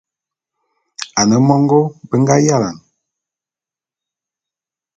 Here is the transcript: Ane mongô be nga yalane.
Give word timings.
Ane 1.19 1.35
mongô 1.47 1.79
be 2.07 2.15
nga 2.21 2.35
yalane. 2.45 2.81